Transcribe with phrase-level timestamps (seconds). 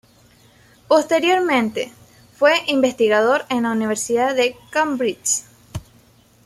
[0.87, 1.91] Posteriormente,
[2.35, 5.43] fue investigador en la Universidad de Cambridge.